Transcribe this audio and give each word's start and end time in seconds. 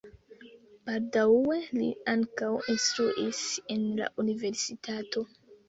Baldaŭe 0.87 1.57
li 1.81 1.91
ankaŭ 2.15 2.51
instruis 2.77 3.45
en 3.77 3.87
la 4.03 4.11
universitato. 4.27 5.27